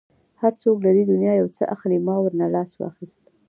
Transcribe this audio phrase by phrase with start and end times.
[0.41, 3.23] هر څوک له دې دنیا یو څه اخلي، ما ورنه لاس واخیست.